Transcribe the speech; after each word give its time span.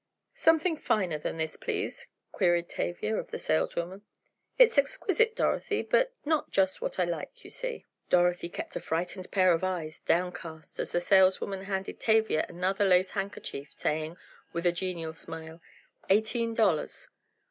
"Something 0.33 0.77
finer 0.77 1.19
than 1.19 1.37
this, 1.37 1.55
please," 1.55 2.07
queried 2.31 2.67
Tavia, 2.67 3.15
of 3.17 3.29
the 3.29 3.37
saleswoman, 3.37 4.01
"it's 4.57 4.79
exquisite, 4.79 5.35
Dorothy, 5.35 5.83
but 5.83 6.11
not 6.25 6.49
just 6.49 6.81
what 6.81 6.97
I 6.97 7.03
like, 7.05 7.43
you 7.43 7.51
see." 7.51 7.85
Dorothy 8.09 8.49
kept 8.49 8.75
a 8.75 8.79
frightened 8.79 9.29
pair 9.29 9.53
of 9.53 9.63
eyes 9.63 9.99
downcast, 9.99 10.79
as 10.79 10.91
the 10.91 11.01
saleswoman 11.01 11.65
handed 11.65 11.99
Tavia 11.99 12.47
another 12.49 12.83
lace 12.83 13.11
handkerchief 13.11 13.71
saying, 13.71 14.17
with 14.53 14.65
a 14.65 14.71
genial 14.71 15.13
smile: 15.13 15.61
"Eighteen 16.09 16.55
dollars." 16.55 17.07